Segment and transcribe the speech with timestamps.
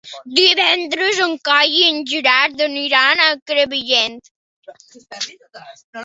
[0.37, 4.17] Divendres en Cai i en Gerard aniran a Crevillent.